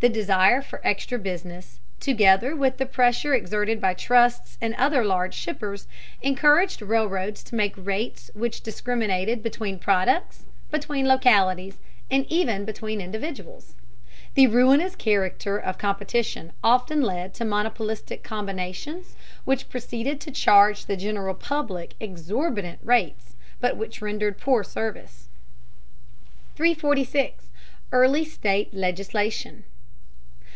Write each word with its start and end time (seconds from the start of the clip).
The 0.00 0.08
desire 0.08 0.62
for 0.62 0.80
extra 0.82 1.18
business, 1.18 1.78
together 2.00 2.56
with 2.56 2.78
the 2.78 2.86
pressure 2.86 3.34
exerted 3.34 3.82
by 3.82 3.92
trusts 3.92 4.56
and 4.58 4.74
other 4.76 5.04
large 5.04 5.34
shippers, 5.34 5.86
encouraged 6.22 6.80
railroads 6.80 7.42
to 7.42 7.54
make 7.54 7.74
rates 7.76 8.30
which 8.32 8.62
discriminated 8.62 9.42
between 9.42 9.78
products, 9.78 10.44
between 10.70 11.06
localities, 11.06 11.76
and 12.10 12.24
even 12.32 12.64
between 12.64 13.02
individuals. 13.02 13.74
The 14.36 14.46
ruinous 14.46 14.96
character 14.96 15.58
of 15.58 15.76
competition 15.76 16.52
often 16.64 17.02
led 17.02 17.34
to 17.34 17.44
monopolistic 17.44 18.22
combinations 18.22 19.16
which 19.44 19.68
proceeded 19.68 20.18
to 20.22 20.30
charge 20.30 20.86
the 20.86 20.96
general 20.96 21.34
public 21.34 21.92
exorbitant 22.00 22.78
rates, 22.82 23.36
but 23.60 23.76
which 23.76 24.00
rendered 24.00 24.38
poor 24.38 24.64
service. 24.64 25.28
346. 26.56 27.50
EARLY 27.92 28.24
STATE 28.24 28.72
LEGISLATION. 28.72 29.64